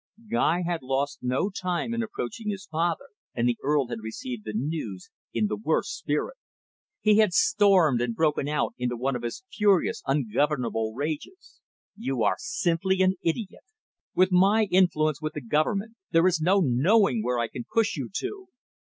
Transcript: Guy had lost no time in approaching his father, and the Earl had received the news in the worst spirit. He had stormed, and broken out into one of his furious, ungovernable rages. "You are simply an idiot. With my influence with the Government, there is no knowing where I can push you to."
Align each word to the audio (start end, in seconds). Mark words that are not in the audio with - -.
Guy 0.31 0.63
had 0.65 0.81
lost 0.81 1.19
no 1.21 1.51
time 1.51 1.93
in 1.93 2.01
approaching 2.01 2.49
his 2.49 2.65
father, 2.65 3.09
and 3.35 3.47
the 3.47 3.59
Earl 3.61 3.89
had 3.89 3.99
received 4.01 4.45
the 4.45 4.51
news 4.55 5.11
in 5.31 5.45
the 5.45 5.55
worst 5.55 5.95
spirit. 5.95 6.37
He 7.01 7.17
had 7.19 7.33
stormed, 7.33 8.01
and 8.01 8.15
broken 8.15 8.47
out 8.47 8.73
into 8.79 8.97
one 8.97 9.15
of 9.15 9.21
his 9.21 9.43
furious, 9.53 10.01
ungovernable 10.07 10.95
rages. 10.95 11.61
"You 11.95 12.23
are 12.23 12.37
simply 12.39 13.03
an 13.03 13.17
idiot. 13.21 13.65
With 14.15 14.31
my 14.31 14.63
influence 14.71 15.21
with 15.21 15.33
the 15.33 15.41
Government, 15.41 15.93
there 16.09 16.25
is 16.25 16.41
no 16.41 16.61
knowing 16.65 17.21
where 17.21 17.37
I 17.37 17.47
can 17.47 17.65
push 17.71 17.95
you 17.95 18.09
to." 18.11 18.47